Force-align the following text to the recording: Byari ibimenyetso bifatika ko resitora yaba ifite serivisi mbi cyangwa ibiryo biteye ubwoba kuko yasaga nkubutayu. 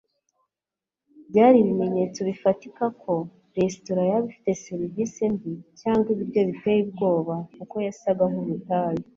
Byari 1.29 1.57
ibimenyetso 1.59 2.19
bifatika 2.29 2.83
ko 3.01 3.13
resitora 3.55 4.01
yaba 4.09 4.25
ifite 4.31 4.51
serivisi 4.65 5.21
mbi 5.33 5.51
cyangwa 5.79 6.07
ibiryo 6.13 6.41
biteye 6.49 6.79
ubwoba 6.85 7.35
kuko 7.57 7.75
yasaga 7.87 8.23
nkubutayu. 8.31 9.03